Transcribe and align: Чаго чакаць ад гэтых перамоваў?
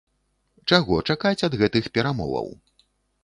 Чаго 0.71 0.95
чакаць 1.13 1.45
ад 1.47 1.57
гэтых 1.63 1.89
перамоваў? 1.97 2.47